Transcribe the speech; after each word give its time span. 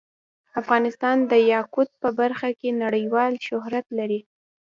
افغانستان 0.61 1.17
د 1.31 1.33
یاقوت 1.53 1.89
په 2.01 2.09
برخه 2.19 2.49
کې 2.59 2.69
نړیوال 2.83 3.33
شهرت 3.47 3.85
لري. 3.97 4.19